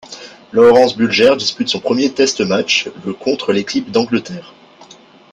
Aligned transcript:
Lawrence 0.51 0.93
Bulger 0.97 1.35
dispute 1.37 1.69
son 1.69 1.79
premier 1.79 2.11
test 2.11 2.41
match 2.41 2.89
le 3.05 3.13
contre 3.13 3.53
l'équipe 3.53 3.91
d'Angleterre. 3.91 4.51